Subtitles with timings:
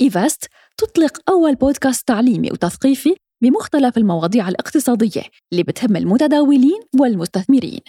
[0.00, 0.44] إيفست
[0.78, 5.22] تطلق أول بودكاست تعليمي وتثقيفي بمختلف المواضيع الاقتصادية
[5.52, 7.80] اللي بتهم المتداولين والمستثمرين.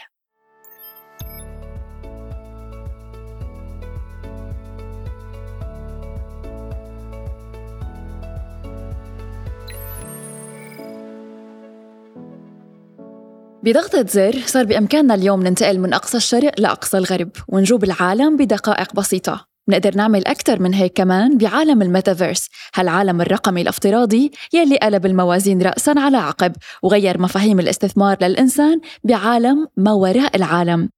[13.63, 19.46] بضغطة زر صار بإمكاننا اليوم ننتقل من أقصى الشرق لأقصى الغرب ونجوب العالم بدقائق بسيطة.
[19.67, 22.49] بنقدر نعمل أكثر من هيك كمان بعالم الميتافيرس.
[22.75, 29.93] هالعالم الرقمي الافتراضي يلي قلب الموازين رأسا على عقب وغير مفاهيم الاستثمار للإنسان بعالم ما
[29.93, 30.89] وراء العالم.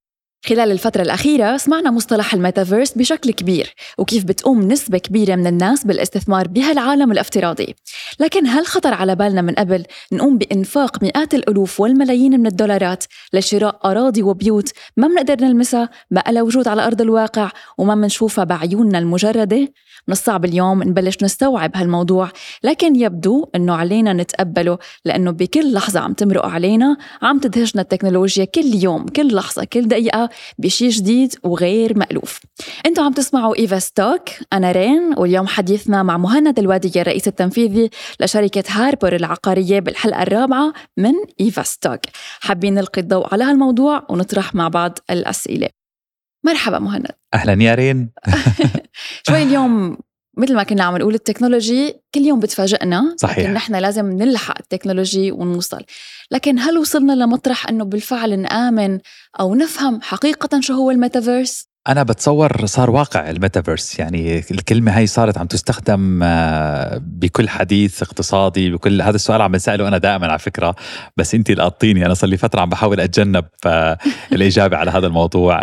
[0.45, 6.48] خلال الفترة الأخيرة سمعنا مصطلح الميتافيرس بشكل كبير وكيف بتقوم نسبة كبيرة من الناس بالاستثمار
[6.48, 7.75] بهالعالم الافتراضي
[8.20, 13.03] لكن هل خطر على بالنا من قبل نقوم بإنفاق مئات الألوف والملايين من الدولارات
[13.34, 18.99] لشراء أراضي وبيوت ما بنقدر نلمسها ما لها وجود على أرض الواقع وما بنشوفها بعيوننا
[18.99, 19.67] المجردة؟
[20.07, 22.29] من الصعب اليوم نبلش نستوعب هالموضوع
[22.63, 28.84] لكن يبدو أنه علينا نتقبله لأنه بكل لحظة عم تمرق علينا عم تدهشنا التكنولوجيا كل
[28.84, 32.40] يوم كل لحظة كل دقيقة بشيء جديد وغير مألوف.
[32.85, 38.63] أنتم عم تسمعوا إيفست توك أنا رين واليوم حديثنا مع مهند الوادية الرئيس التنفيذي لشركة
[38.70, 42.01] هاربر العقارية بالحلقة الرابعة من إيفست توك.
[42.40, 45.70] حابين نلقي الضوء على هالموضوع ونطرح مع بعض الأسئلة.
[46.46, 47.07] مرحبا مهند.
[47.34, 48.10] أهلا يا رين.
[49.27, 49.98] شوي اليوم
[50.40, 53.40] مثل ما كنا عم نقول ال technology كل يوم بتفاجئنا صحيح.
[53.40, 55.82] لكن نحن لازم نلحق ال technology ونوصل.
[56.32, 58.99] لكن هل وصلنا لمطرح إنه بالفعل نآمن
[59.40, 63.99] أو نفهم حقيقة شو هو الميتافيرس؟ أنا بتصور صار واقع الميتافيرس.
[63.99, 69.88] يعني الكلمة هاي صارت عم تستخدم آه، بكل حديث اقتصادي بكل هذا السؤال عم بسأله
[69.88, 70.75] أنا دائما على فكرة.
[71.17, 73.97] بس انت لقطيني أنا صار لي فترة عم بحاول أتجنب آه،
[74.34, 75.59] الإجابة على هذا الموضوع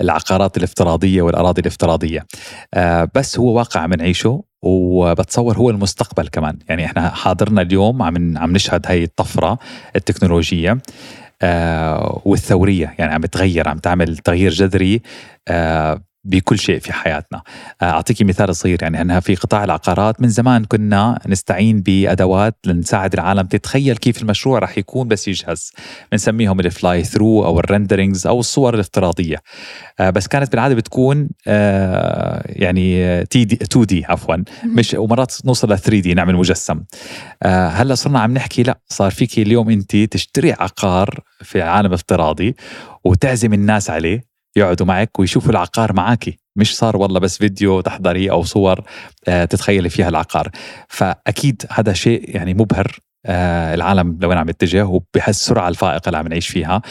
[0.00, 2.26] العقارات الافتراضية والأراضي الافتراضية.
[2.74, 6.58] آه، بس هو واقع عم نعيشه وبتصور هو المستقبل كمان.
[6.68, 9.58] يعني إحنا حاضرنا اليوم عم عم نشهد هاي الطفرة
[9.96, 10.78] التكنولوجية.
[11.42, 15.02] آه والثورية يعني عم بتغير عم تعمل تغيير جذري
[15.48, 17.42] آه بكل شيء في حياتنا.
[17.82, 23.14] آه، أعطيكي مثال صغير يعني أنها في قطاع العقارات من زمان كنا نستعين بأدوات لنساعد
[23.14, 23.42] العالم.
[23.42, 25.72] تتخيل كيف المشروع رح يكون بس يجهز.
[26.12, 29.36] بنسميهم ال fly-through أو ال renderings أو الصور الافتراضية.
[30.00, 36.14] آه، بس كانت بالعادة بتكون آه، يعني 3D 2D عفوا مش ومرات نوصل ل 3D
[36.14, 36.84] نعمل مجسم.
[37.44, 42.56] هلأ صرنا عم نحكي لأ صار فيك اليوم انت تشتري عقار في عالم افتراضي
[43.04, 44.27] وتعزم الناس عليه.
[44.58, 48.80] يقعدوا معك ويشوفوا العقار معك مش صار والله بس فيديو تحضري أو صور
[49.28, 50.50] آه، تتخيلي فيها العقار.
[50.88, 56.48] فأكيد هذا شيء يعني مبهر آه، العالم لوين عم يتجه وبهالسرعة الفائقة اللي عم نعيش
[56.48, 56.82] فيها.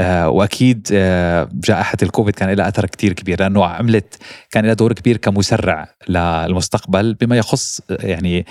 [0.00, 4.18] وأكيد آه، جائحة الكوفيد كان لها أثر كثير كبير لأنه عملت
[4.50, 8.46] كان لها دور كبير كمسرع للمستقبل بما يخص يعني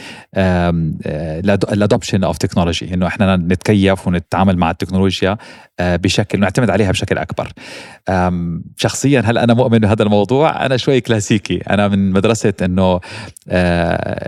[1.74, 5.38] ال adoption of technology إنه إحنا نتكيف ونتعامل مع التكنولوجيا
[5.80, 7.52] آه، بشكل نعتمد عليها بشكل أكبر.
[8.78, 11.58] شخصيا هل أنا مؤمن بهذا الموضوع أنا شوي كلاسيكي.
[11.58, 13.00] أنا من مدرسة إنه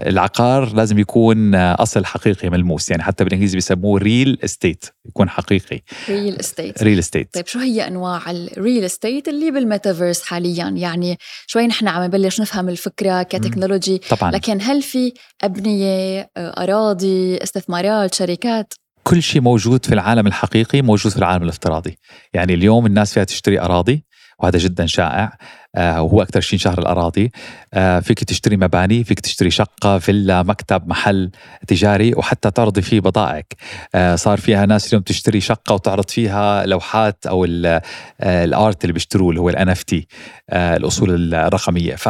[0.08, 5.82] العقار لازم يكون أصل حقيقي ملموس يعني حتى بالإنجليزي بيسموه real estate يكون حقيقي.
[6.10, 11.18] real estate real estate طيب شو هي أنواع ال real estate اللي بالميتافيرس حاليا؟ يعني
[11.48, 14.32] شوي نحن عم نبلش نفهم الفكرة كتكنولوجي طبعا.
[14.32, 21.12] لكن هل في أبنية آه، أراضي استثمارات شركات؟ كل شيء موجود في العالم الحقيقي موجود
[21.12, 21.98] في العالم الافتراضي.
[22.34, 24.04] يعني اليوم الناس فيها تشتري أراضي
[24.40, 25.38] وهذا جدا شائع.
[25.76, 27.32] آه وهو أكثر شيء شهر الأراضي.
[27.74, 31.32] آه فيك تشتري مباني فيك تشتري شقة فيلا مكتب محل
[31.68, 33.56] تجاري وحتى تعرضي فيه بضائعك.
[33.96, 37.82] آه صار فيها ناس اليوم تشتري شقة وتعرض فيها لوحات أو آه،
[38.22, 40.08] ال art اللي بيشتروه اللي هو ال NFT
[40.54, 41.96] الأصول الرقمية.
[41.96, 42.10] ف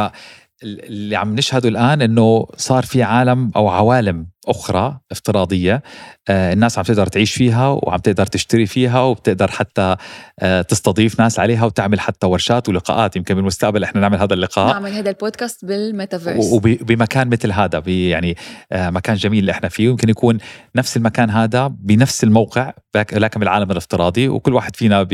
[0.62, 5.82] اللي عم نشهده الآن إنه صار في عالم أو عوالم أخرى افتراضية
[6.28, 9.96] آه، الناس عم تقدر تعيش فيها وعم تقدر تشتري فيها وبتقدر حتى
[10.38, 13.16] آه، تستضيف ناس عليها وتعمل حتى ورشات ولقاءات.
[13.16, 14.72] يمكن بالمستقبل إحنا نعمل هذا اللقاء.
[14.72, 16.52] نعمل هذا البودكاست بالميتافيرس.
[16.52, 18.36] وبمكان مثل هذا يعني
[18.72, 19.84] آه، مكان جميل اللي إحنا فيه.
[19.84, 20.38] يمكن يكون
[20.76, 22.72] نفس المكان هذا بنفس الموقع
[23.12, 25.06] لكن بالعالم الافتراضي وكل واحد فينا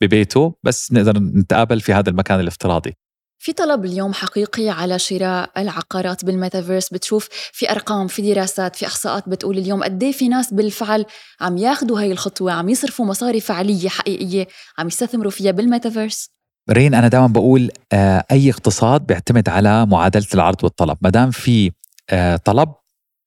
[0.00, 0.54] ببيته.
[0.62, 3.07] بس نقدر نتقابل في هذا المكان الافتراضي.
[3.38, 9.28] في طلب اليوم حقيقي على شراء العقارات بالميتافيرس؟ بتشوف في أرقام في دراسات في إحصاءات
[9.28, 11.04] بتقول اليوم قد إيه في ناس بالفعل
[11.40, 14.48] عم ياخذوا هاي الخطوة عم يصرفوا مصاري فعلية حقيقية
[14.78, 16.30] عم يستثمروا فيها بالميتافيرس؟
[16.70, 20.98] رين أنا دائما بقول آه، أي اقتصاد بيعتمد على معادلة العرض والطلب.
[21.00, 21.72] ما دام في
[22.10, 22.68] آه، طلب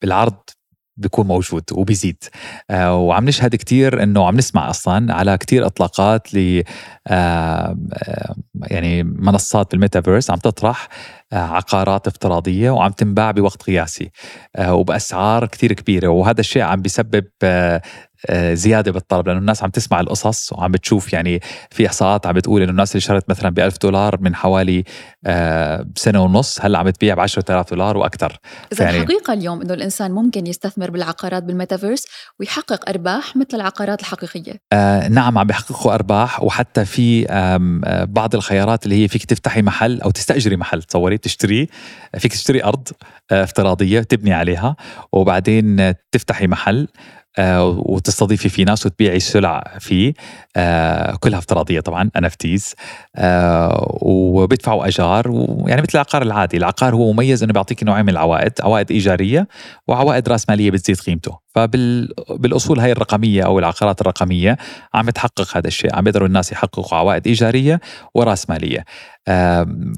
[0.04, 0.40] العرض
[0.98, 2.24] بيكون موجود وبيزيد.
[2.70, 6.64] آه وعم نشهد كتير إنه عم نسمع أصلا على كتير إطلاقات ل
[7.08, 7.78] آه
[8.64, 10.88] يعني منصات بالميتافيرس عم تطرح.
[11.34, 14.12] عقارات افتراضية وعم تنباع بوقت قياسي
[14.60, 17.26] وبأسعار كثير كبيرة وهذا الشيء عم بيسبب
[18.30, 21.40] آه، زيادة بالطلب لأنه الناس عم تسمع القصص وعم بتشوف يعني
[21.72, 24.84] في إحصاءات عم بتقول إنه الناس اللي شرت مثلا ب 1000 دولار من حوالي
[25.26, 28.38] آه، سنة ونص هلأ عم تبيع ب 10000 دولار وأكثر
[28.72, 32.04] اذا يعني الحقيقة اليوم إنه الإنسان ممكن يستثمر بالعقارات بالميتافيرس
[32.40, 34.54] ويحقق أرباح مثل العقارات الحقيقية.
[34.74, 40.02] آه نعم عم بيحققوا أرباح وحتى في آه، بعض الخيارات اللي هي فيك تفتحي محل
[40.02, 41.68] أو تستأجري محل تصوري؟ تشتري
[42.18, 42.88] فيك تشتري أرض
[43.32, 44.76] افتراضية تبني عليها
[45.12, 46.88] وبعدين تفتحي محل
[47.38, 50.14] آه، وتستضيفي فيه ناس وتبيعي سلع فيه
[50.56, 52.76] آه، كلها افتراضية طبعا انفتيز
[53.16, 58.54] آه، وبيدفعوا اجار ويعني مثل العقار العادي، العقار هو مميز إنه بيعطيك نوعين من العوائد،
[58.62, 59.48] عوائد إيجارية
[59.88, 64.58] وعوائد رأس مالية بتزيد قيمته، فبالاصول هاي الرقمية أو العقارات الرقمية
[64.94, 67.82] عم تحقق هذا الشيء، عم بيقدروا الناس يحققوا عوائد إيجارية
[68.16, 68.86] وراس مالية.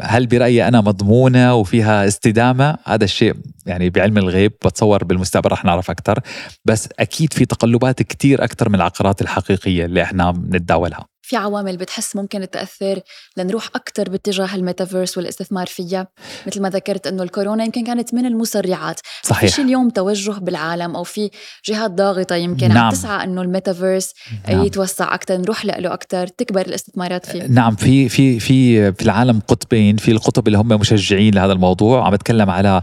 [0.01, 3.35] هل برأيي أنا مضمونة وفيها استدامة؟ هذا الشيء
[3.65, 6.19] يعني بعلم الغيب بتصور بالمستقبل رح نعرف أكثر،
[6.65, 11.12] بس أكيد في تقلبات كثير أكثر من العقارات الحقيقية اللي إحنا بنتداولها.
[11.25, 12.99] في عوامل بتحس ممكن تأثر
[13.37, 16.07] لنروح أكثر باتجاه الميتافيرس والاستثمار فيها؟
[16.47, 18.99] مثل ما ذكرت أنه الكورونا يمكن كانت من المسرعات.
[19.23, 19.55] صحيح.
[19.55, 21.29] في اليوم توجه بالعالم أو في
[21.65, 22.77] جهات ضاغطة يمكن نعم.
[22.77, 24.13] عم تسعى أنه الميتافيرس
[24.49, 24.65] نعم.
[24.65, 27.43] يتوسع أكثر نروح له أكثر تكبر الاستثمارات فيه.
[27.43, 32.05] نعم في في في في العالم قطبين في القطب اللي هم مشجعين لهذا الموضوع.
[32.05, 32.81] عم بتكلم على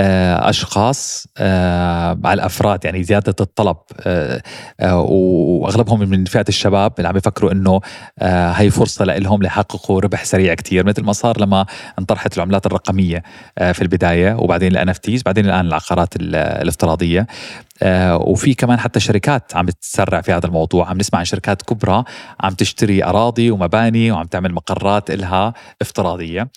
[0.00, 3.76] أشخاص آه، على الأفراد يعني زيادة الطلب.
[4.00, 4.42] آه،
[4.82, 7.80] وأغلبهم من فئة الشباب اللي عم يفكروا إنه
[8.54, 11.66] هي فرصة لهم ليحققوا ربح سريع كتير مثل ما صار لما
[11.98, 13.22] انطرحت العملات الرقمية
[13.56, 14.92] في البداية وبعدين الان
[15.26, 17.26] بعدين الآن العقارات الافتراضية.
[17.82, 20.88] آه، وفي كمان حتى شركات عم تسرع في هذا الموضوع.
[20.88, 22.04] عم نسمع عن شركات كبرى
[22.40, 26.48] عم تشتري أراضي ومباني وعم تعمل مقرات إلها افتراضية.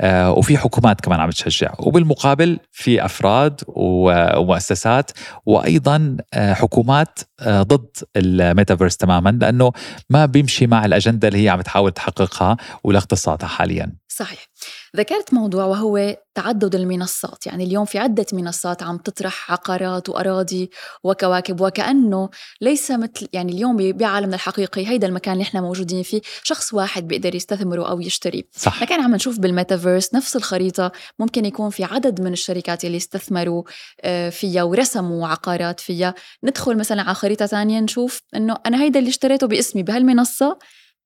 [0.00, 1.72] آه، وفي حكومات كمان عم تشجع.
[1.78, 5.10] وبالمقابل في أفراد ومؤسسات
[5.46, 7.18] وأيضا آه، حكومات
[7.48, 9.72] ضد الميتافيرس تماما لأنه
[10.10, 13.92] ما بيمشي مع الأجندة اللي هي عم تحاول تحققها ولاقتصادها حاليا.
[14.08, 14.51] صحيح.
[14.96, 17.46] ذكرت موضوع وهو تعدد المنصات.
[17.46, 20.70] يعني اليوم في عدة منصات عم تطرح عقارات وأراضي
[21.04, 22.30] وكواكب وكأنه
[22.60, 27.34] ليس مثل يعني اليوم بعالمنا الحقيقي هيدا المكان اللي إحنا موجودين فيه شخص واحد بيقدر
[27.34, 28.44] يستثمره أو يشتري.
[28.52, 28.82] صح.
[28.82, 33.62] لكن عم نشوف بالميتافيرس نفس الخريطة ممكن يكون في عدد من الشركات اللي استثمروا
[34.00, 36.14] آه، فيها ورسموا عقارات فيها.
[36.44, 40.58] ندخل مثلا على خريطة ثانية نشوف إنه أنا هيدا اللي اشتريته باسمي بهالمنصة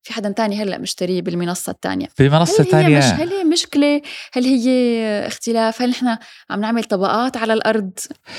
[0.06, 5.26] في حدا تاني هلأ مشتريه بالمنصة الثانية بمنصة ثانية مش هل هي مشكلة؟ هل هي
[5.26, 6.16] اختلاف؟ هل نحن
[6.50, 7.90] عم نعمل طبقات على الأرض؟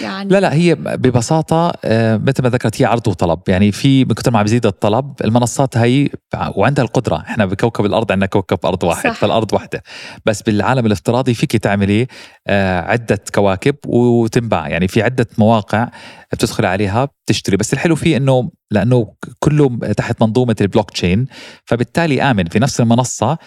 [0.02, 3.40] يعني لا لا هي ببساطة آه، مثل ما ذكرت هي عرض وطلب.
[3.48, 6.10] يعني في كثر ما عم بيزيد الطلب المنصات هي
[6.56, 7.18] وعندها القدرة.
[7.18, 9.16] إحنا بكوكب الأرض عندنا كوكب أرض واحد صح.
[9.16, 9.84] فالأرض واحدة.
[10.26, 12.08] بس بالعالم الافتراضي فيك تعملي
[12.48, 14.68] آه، عدة كواكب وتنباع.
[14.70, 15.90] يعني في عدة مواقع
[16.34, 17.58] بتدخل عليها بتشتري.
[17.58, 21.28] بس الحلو فيه إنه لأنه كله تحت منظومة البلوك تشين.
[21.66, 22.46] فبالتالي آمن.
[22.46, 23.38] في نفس المنصة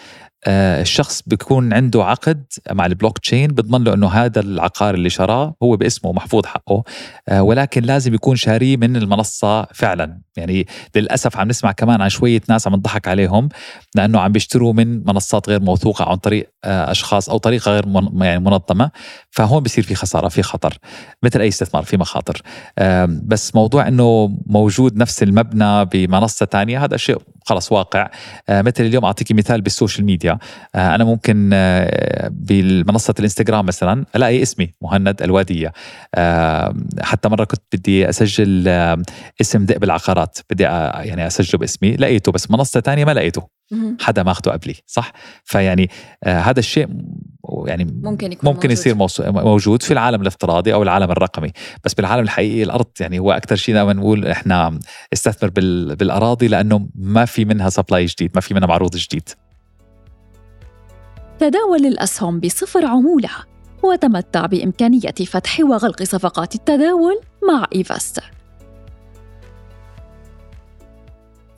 [0.45, 5.55] آه، الشخص بيكون عنده عقد مع البلوك تشين بضمن له إنه هذا العقار اللي شراه
[5.63, 6.83] هو باسمه محفوظ حقه
[7.29, 10.21] آه، ولكن لازم يكون شاريه من المنصة فعلا.
[10.37, 13.49] يعني للأسف عم نسمع كمان عن شوية ناس عم نضحك عليهم
[13.95, 17.85] لأنه عم بيشتروا من منصات غير موثوقة عن طريق آه، أشخاص أو طريقة غير
[18.15, 18.91] يعني منظمة.
[19.31, 20.77] فهون بصير في خسارة في خطر
[21.23, 22.41] مثل أي استثمار في مخاطر.
[23.07, 28.09] بس موضوع إنه موجود نفس المبنى بمنصة ثانية هذا شيء خلص واقع.
[28.49, 30.37] مثل اليوم أعطيك مثال بالسوشيال ميديا.
[30.75, 35.73] آه، أنا ممكن آه، بمنصه الإنستغرام مثلا ألاقي اسمي مهند الوادية.
[36.15, 38.67] آه، حتى مرة كنت بدي أسجل
[39.41, 40.37] اسم ذئب العقارات.
[40.49, 41.95] بدي يعني أسجله باسمي.
[41.95, 43.47] لقيته بس منصة تانية ما لقيته.
[43.99, 45.11] حدا ماخده قبلي صح؟
[45.43, 45.89] فيعني
[46.25, 46.87] هذا الشيء
[47.65, 51.51] يعني ممكن يكون ممكن يصير موجود في العالم الافتراضي أو العالم الرقمي.
[51.83, 54.79] بس بالعالم الحقيقي الأرض يعني هو أكثر شيء دائما نقول إحنا
[55.13, 55.49] استثمر
[55.95, 59.29] بالأراضي لأنه ما في منها supply جديد ما في منها معروض جديد.
[61.39, 63.29] تداول الأسهم بصفر عمولة
[63.83, 67.19] وتمتع بإمكانية فتح وغلق صفقات التداول
[67.49, 68.21] مع إيفست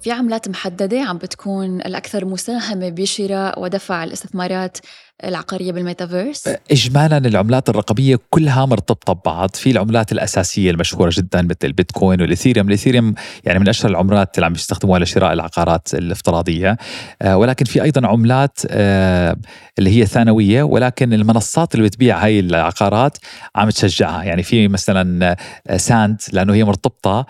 [0.01, 4.77] في عملات محددة عم بتكون الأكثر مساهمة بشراء ودفع الاستثمارات
[5.23, 12.21] العقارية بالميتافيرس؟ اجمالا العملات الرقمية كلها مرتبطة ببعض، في العملات الأساسية المشهورة جدا مثل البيتكوين
[12.21, 16.77] والاثيريوم، الاثيريوم يعني من أشهر العملات اللي عم يستخدموها لشراء العقارات الافتراضية،
[17.21, 19.35] آه، ولكن في أيضا عملات آه،
[19.79, 20.63] اللي هي ثانوية.
[20.63, 23.17] ولكن المنصات اللي بتبيع هاي العقارات
[23.55, 25.35] عم تشجعها، يعني في مثلا
[25.77, 27.25] ساند آه، لأنه هي مرتبطة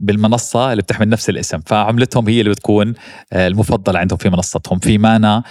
[0.00, 2.94] بالمنصة اللي بتحمل نفس الاسم، فعملتهم هي اللي بتكون
[3.32, 5.42] المفضلة عندهم في منصتهم، في مانا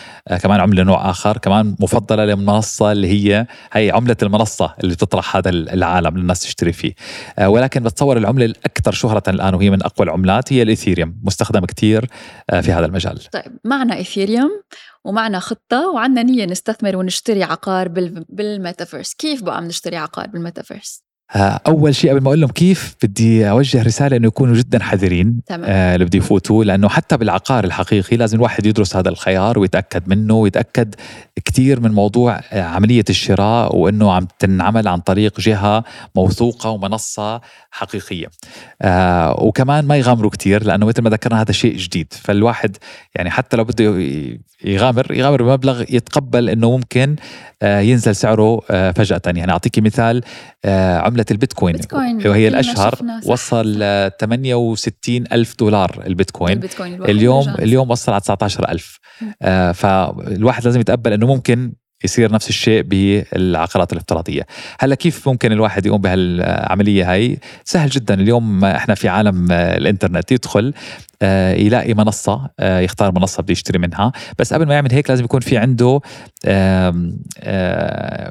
[0.41, 5.49] كمان عملة نوع آخر كمان مفضلة للمنصة اللي هي هي عملة المنصة اللي تطرح هذا
[5.49, 6.93] العالم للناس تشتري فيه.
[7.39, 12.05] آه، ولكن بتصور العملة الأكثر شهرة الآن وهي من أقوى العملات هي الإيثيريوم مستخدم كثير
[12.49, 13.19] آه، في هذا المجال.
[13.31, 14.51] طيب معنا إيثيريوم
[15.05, 15.89] ومعنا خطة.
[15.93, 17.87] وعندنا نية نستثمر ونشتري عقار
[18.29, 19.13] بالميتافيرس.
[19.13, 23.84] كيف بقى بنشتري عقار بالميتافيرس؟ آه، أول شيء قبل ما أقول لهم كيف بدي أوجه
[23.84, 25.63] رسالة إنه يكونوا جدا حذرين تمام.
[25.65, 30.34] آه اللي بده يفوتوا لأنه حتى بالعقار الحقيقي لازم الواحد يدرس هذا الخيار ويتأكد منه
[30.34, 30.96] ويتأكد
[31.46, 35.84] كثير من موضوع آه، عملية الشراء وإنه عم تنعمل عن طريق جهة
[36.15, 37.41] موثوقة ومنصة
[37.72, 38.27] حقيقية.
[38.82, 42.13] آه وكمان ما يغامروا كثير لأنه مثل ما ذكرنا هذا شيء جديد.
[42.13, 42.77] فالواحد
[43.15, 43.84] يعني حتى لو بده
[44.63, 47.15] يغامر يغامر بمبلغ يتقبل إنه ممكن
[47.62, 49.22] آه ينزل سعره آه فجأة.
[49.25, 50.24] يعني اعطيكي مثال
[50.65, 51.75] آه عمله البيتكوين.
[51.75, 53.79] بيتكوين وهي الأشهر وصل
[54.19, 59.00] 68 ألف دولار البيتكوين, البيتكوين اليوم اليوم وصل على 19 ألف.
[59.41, 61.74] آه فالواحد لازم يتقبل إنه ممكن
[62.05, 64.45] يصير نفس الشيء بالعقارات الافتراضية.
[64.79, 68.13] هلا كيف ممكن الواحد يقوم بهالعملية هاي؟ سهل جدا.
[68.13, 70.74] اليوم إحنا في عالم الإنترنت يدخل
[71.21, 74.12] آه، يلاقي منصة آه، يختار منصة بده يشتري منها.
[74.39, 76.00] بس قبل ما يعمل هيك لازم يكون في عنده
[76.45, 77.12] آه،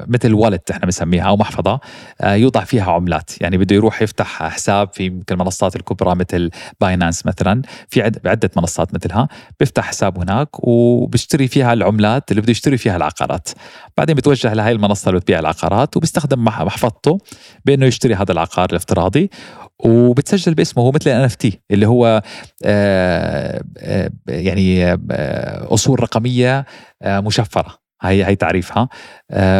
[0.08, 1.80] مثل والت إحنا بنسميها أو محفظة
[2.24, 3.30] يوضع فيها عملات.
[3.40, 6.50] يعني بده يروح يفتح حساب في يمكن المنصات الكبرى مثل
[6.80, 7.62] باينانس مثلا.
[7.88, 9.28] في عدة منصات مثلها.
[9.60, 13.48] بيفتح حساب هناك وبيشتري فيها العملات اللي بده يشتري فيها العقارات.
[13.96, 17.18] بعدين بتوجه لهي المنصة اللي بتبيع العقارات وبيستخدم محفظته
[17.64, 19.30] بأنه يشتري هذا العقار الافتراضي
[19.78, 21.30] وبتسجل باسمه هو مثل الان
[21.70, 22.22] اللي هو
[22.64, 26.64] آه، آه، يعني آه، أصول رقمية
[27.06, 27.83] مشفرة.
[28.02, 28.88] هي هي تعريفها.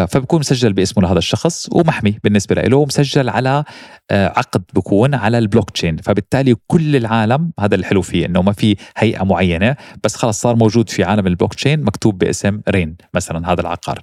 [0.07, 3.64] فبكون مسجل باسمه لهذا الشخص ومحمي بالنسبة له ومسجل على
[4.12, 9.25] عقد بكون على البلوك تشين فبالتالي كل العالم هذا الحلو فيه إنه ما في هيئة
[9.25, 14.03] معينة بس خلص صار موجود في عالم البلوك تشين مكتوب باسم رين مثلا هذا العقار.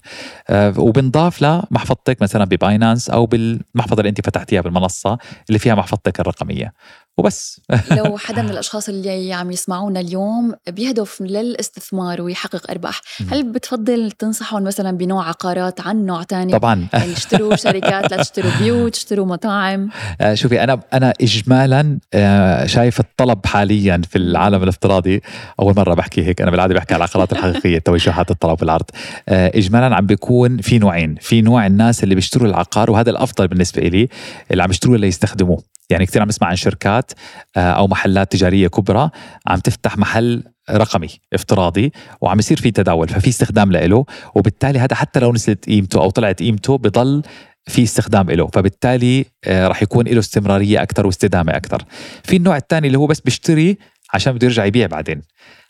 [0.78, 5.18] وبنضاف لمحفظتك مثلا ب Binance أو بالمحفظة اللي أنت فتحتيها بالمنصة
[5.50, 6.74] اللي فيها محفظتك الرقمية.
[7.18, 7.62] وبس.
[7.98, 14.64] لو حدا من الأشخاص اللي عم يسمعونا اليوم بيهدف للاستثمار ويحقق أرباح هل بتفضل تنصحهم
[14.64, 16.88] مثلا بنوع عقارات عن نوع ثاني طبعا.
[16.94, 19.90] يعني اشتروا شركات لا تشتروا بيوت تشتروا مطاعم.
[20.22, 25.22] آه شوفي أنا أنا اجمالا آه شايف الطلب حاليا في العالم الافتراضي.
[25.60, 28.86] أول مرة بحكي هيك أنا بالعادة بحكي على العقارات الحقيقية توجهات الطلب والعرض.
[29.30, 31.16] آه اجمالا عم بيكون في نوعين.
[31.22, 34.10] في نوع الناس اللي بيشتروا العقار وهذا الأفضل بالنسبة لي
[34.52, 37.12] اللي عم يشتروه ليستخدموه يعني كثير عم نسمع عن شركات
[37.58, 39.10] آه، أو محلات تجارية كبرى
[39.48, 44.06] عم تفتح محل رقمي افتراضي وعم يصير في تداول ففي استخدام له
[44.36, 47.24] وبالتالي هذا حتى لو نزلت قيمته أو طلعت قيمته بضل
[47.68, 51.86] في استخدام له فبالتالي آه، راح يكون له استمرارية أكثر واستدامة أكثر.
[52.24, 53.78] في النوع الثاني اللي هو بس بيشتري
[54.14, 55.22] عشان بده يرجع يبيع بعدين.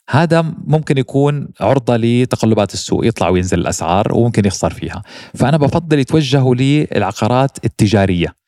[0.09, 5.03] هذا ممكن يكون عرضة لتقلبات السوق يطلع وينزل الأسعار وممكن يخسر فيها.
[5.35, 8.40] فأنا بفضل يتوجهوا للعقارات التجارية.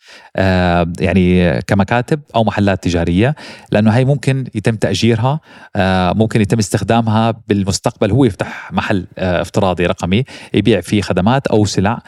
[0.99, 3.35] يعني كمكاتب أو محلات تجارية
[3.71, 5.39] لأنه هي ممكن يتم تأجيرها
[5.75, 11.65] آه، ممكن يتم استخدامها بالمستقبل هو يفتح محل آه، افتراضي رقمي يبيع فيه خدمات أو
[11.65, 11.99] سلع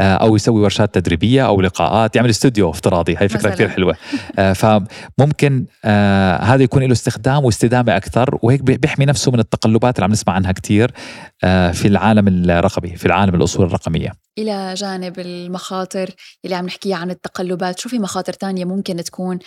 [0.00, 3.96] أو يسوي ورشات تدريبية أو لقاءات يعمل استوديو افتراضي هي فكرة كثير حلوة.
[4.54, 5.66] فممكن
[6.40, 10.52] هذا يكون له استخدام واستدامة أكثر وهيك بيحمي نفسه من التقلبات اللي عم نسمع عنها
[10.52, 10.90] كثير
[11.72, 14.12] في العالم الرقمي في العالم الأصول الرقمية.
[14.38, 16.10] إلى جانب المخاطر
[16.44, 17.10] اللي عم نحكيها عن
[17.52, 19.38] التقلبات شو في مخاطر تانية ممكن تكون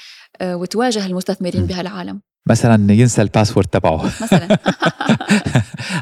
[0.42, 4.06] آه، وتواجه المستثمرين بهالعالم؟ مثلا ينسى الباسورد تبعه.
[4.06, 4.48] مثلا.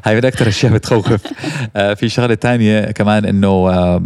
[0.06, 1.18] هاي من أكثر الأشياء بتخوف.
[1.76, 4.02] آه، في شغلة تانية كمان إنه آه،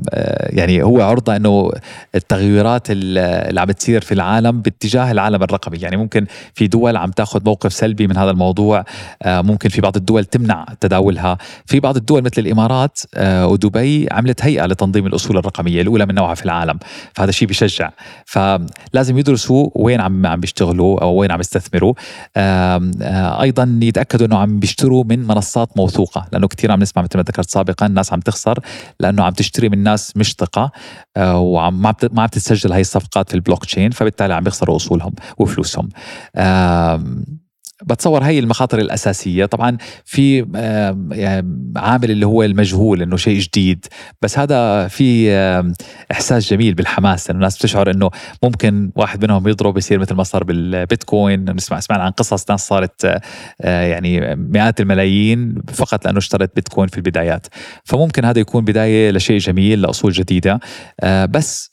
[0.50, 1.72] يعني هو عرضة إنه
[2.16, 5.78] التغيرات اللي عم بتصير في العالم باتجاه العالم الرقمي.
[5.78, 8.86] يعني ممكن في دول عم تاخذ موقف سلبي من هذا الموضوع
[9.22, 11.38] آه، ممكن في بعض الدول تمنع تداولها.
[11.66, 16.46] في بعض الدول مثل الإمارات ودبي عملت هيئة لتنظيم الأصول الرقمية الأولى من نوعها في
[16.46, 16.80] العالم.
[17.14, 17.92] فهذا شيء بشجع.
[18.26, 21.94] فلازم يدرسوا وين عم عم بيشتغلوا أو وين عم يستثمروا.
[21.94, 22.27] آه،
[23.42, 27.50] أيضا يتأكدوا إنه عم بيشتروا من منصات موثوقة لأنه كثير عم نسمع مثل ما ذكرت
[27.50, 28.60] سابقا الناس عم تخسر
[29.00, 30.72] لأنه عم تشتري من ناس مش ثقة
[31.18, 35.90] آه، وعم ما عم تتسجل هاي الصفقات في البلوك تشين فبالتالي عم يخسروا أصولهم وفلوسهم.
[37.86, 39.46] بتصور هي المخاطر الأساسية.
[39.46, 40.38] طبعا في
[41.12, 43.86] يعني عامل اللي هو المجهول إنه شيء جديد
[44.22, 45.32] بس هذا في
[46.12, 48.10] إحساس جميل بالحماس انه الناس بتشعر إنه
[48.44, 51.50] ممكن واحد منهم يضرب يصير مثل ما صار بالبيتكوين.
[51.50, 53.06] نسمع سمعنا عن قصص ناس صارت
[53.62, 57.48] آه، يعني مئات الملايين فقط لأنه اشترت بيتكوين في البدايات.
[57.84, 60.60] فممكن هذا يكون بداية لشيء جميل لأصول جديدة
[61.00, 61.70] آه، بس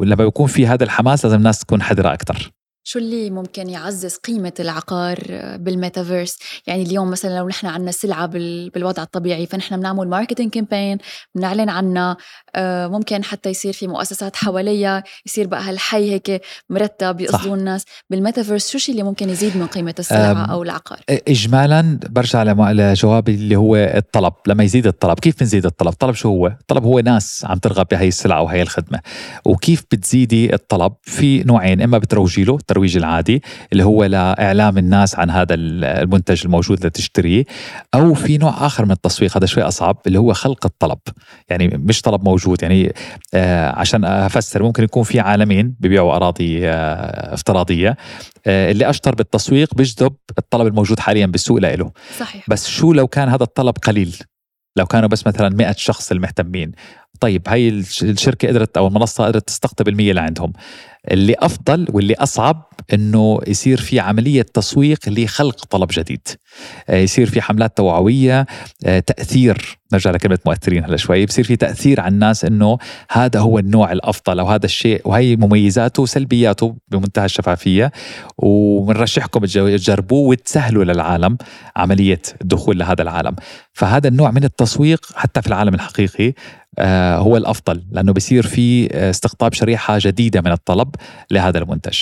[0.00, 2.52] لما يكون في هذا الحماس لازم الناس تكون حذرة أكثر
[2.90, 5.18] شو اللي ممكن يعزز قيمة العقار
[5.56, 10.98] بالميتافيرس؟ يعني اليوم مثلا لو نحن عندنا سلعة بالوضع الطبيعي فنحن بنعمل marketing campaign
[11.34, 12.16] بنعلن عنها
[12.54, 17.84] آه، ممكن حتى يصير في مؤسسات حواليها يصير بقى هالحي هيك مرتب يقصدوا الناس.
[18.10, 23.56] بالميتافيرس شو الشيء اللي ممكن يزيد من قيمة السلعة أو العقار؟ إجمالا برجع لجوابي اللي
[23.56, 24.32] هو الطلب.
[24.46, 28.08] لما يزيد الطلب كيف بنزيد الطلب؟ الطلب شو هو؟ الطلب هو ناس عم ترغب بهي
[28.08, 29.00] السلعة وهي الخدمة.
[29.44, 35.30] وكيف بتزيدي الطلب؟ في نوعين إما بتروجي له الترويج العادي اللي هو لإعلام الناس عن
[35.30, 37.44] هذا المنتج الموجود لتشتريه
[37.94, 40.98] أو في نوع آخر من التسويق هذا شوي أصعب اللي هو خلق الطلب.
[41.48, 42.92] يعني مش طلب موجود يعني
[43.34, 47.96] آه عشان أفسر ممكن يكون في عالمين ببيعوا أراضي آه افتراضية
[48.46, 52.44] آه اللي أشطر بالتسويق بيجذب الطلب الموجود حاليا بالسوق له صحيح.
[52.48, 54.16] بس شو لو كان هذا الطلب قليل؟
[54.76, 56.72] لو كانوا بس مثلا 100 شخص المهتمين
[57.20, 57.68] طيب هاي
[58.02, 60.52] الشركة قدرت أو المنصة قدرت تستقطب المية اللي عندهم.
[61.10, 66.28] اللي أفضل واللي أصعب إنه يصير في عملية تسويق لخلق طلب جديد.
[66.88, 68.46] آه، يصير في حملات توعوية
[68.86, 72.78] آه، تأثير نرجع لكلمة مؤثرين هلا شوي بصير في تأثير على الناس إنه
[73.10, 77.92] هذا هو النوع الأفضل أو هذا الشيء وهي مميزاته وسلبياته بمنتهى الشفافية.
[78.38, 81.38] وبنرشحكم تجربوه وتسهلوا للعالم
[81.76, 83.36] عملية الدخول لهذا العالم.
[83.72, 86.34] فهذا النوع من التسويق حتى في العالم الحقيقي
[87.16, 90.94] هو الأفضل لأنه بصير في استقطاب شريحة جديدة من الطلب
[91.30, 91.98] لهذا المنتج.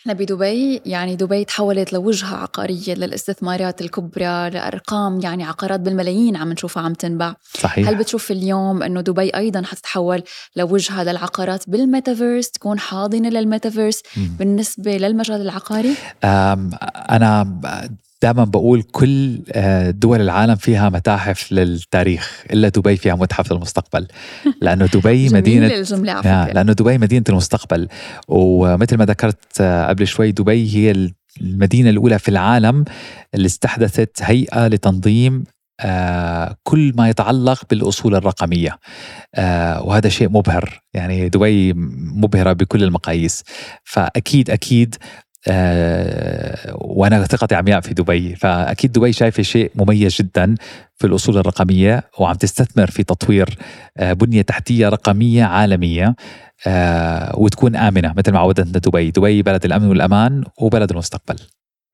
[0.00, 6.82] إحنا بدبي يعني دبي تحولت لوجهة عقارية للاستثمارات الكبرى لأرقام يعني عقارات بالملايين عم نشوفها
[6.82, 7.36] عم تنباع.
[7.60, 7.88] صحيح.
[7.88, 10.22] هل بتشوف اليوم أنه دبي أيضا حتتحول
[10.56, 14.02] لوجهة للعقارات بالميتافيرس تكون حاضنة للميتافيرس
[14.38, 15.94] بالنسبة للمجال العقاري؟
[17.10, 17.60] أنا
[18.22, 24.06] دائما بقول كل آه، دول العالم فيها متاحف للتاريخ إلا دبي فيها متحف للمستقبل.
[24.62, 26.54] لأنه دبي مدينة الجملة على فكرة.
[26.54, 27.88] لأنه دبي مدينة المستقبل.
[28.28, 31.10] ومثل ما ذكرت آه، قبل شوي دبي هي
[31.40, 32.84] المدينة الأولى في العالم
[33.34, 35.44] اللي استحدثت هيئة لتنظيم
[35.80, 38.78] آه كل ما يتعلق بالأصول الرقمية.
[39.34, 40.80] آه وهذا شيء مبهر.
[40.94, 41.72] يعني دبي
[42.16, 43.42] مبهرة بكل المقاييس.
[43.84, 44.96] فأكيد أكيد
[45.48, 48.34] آه، وأنا ثقتي عمياء في دبي.
[48.34, 50.54] فأكيد دبي شايفة شيء مميز جدا
[50.96, 53.58] في الأصول الرقمية وعم تستثمر في تطوير
[53.96, 56.14] آه، بنية تحتية رقمية عالمية
[56.66, 61.36] آه، وتكون آمنة مثل ما عودتنا دبي، دبي بلد الأمن والأمان وبلد المستقبل.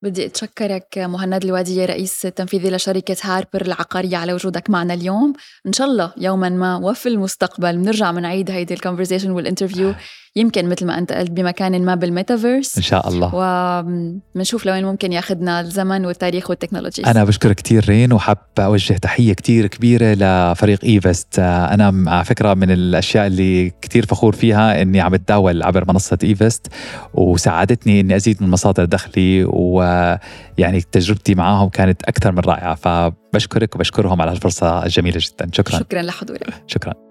[0.03, 5.33] بدي أتشكرك مهند الوادية رئيس التنفيذي لشركة هاربر العقارية على وجودك معنا اليوم.
[5.67, 9.93] إن شاء الله يوما ما وفي المستقبل بنرجع بنعيد هيدي ال conversation وال interview
[10.37, 12.77] يمكن مثل ما أنت قلت بمكان ما بالميتافيرس.
[12.77, 13.31] إن شاء الله.
[13.33, 19.67] وبنشوف لوين ممكن ياخذنا الزمن والتاريخ والتكنولوجيا أنا بشكرك كثير رين وحاب أوجه تحية كثير
[19.67, 21.39] كبيرة لفريق Evest.
[21.39, 26.67] أنا على فكرة من الأشياء اللي كثير فخور فيها إني عم بتداول عبر منصة Evest
[27.13, 32.75] وساعدتني إني أزيد من مصادر دخلي ويعني تجربتي معهم كانت أكثر من رائعة.
[32.75, 35.49] فبشكرك وبشكرهم على الفرصه الجميلة جدا.
[35.53, 35.79] شكرا.
[35.79, 36.53] شكرا لحضورك.
[36.67, 37.06] شكرا.